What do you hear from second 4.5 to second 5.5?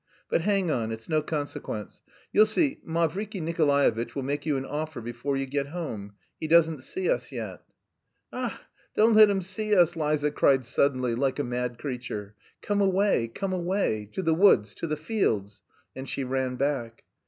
an offer before you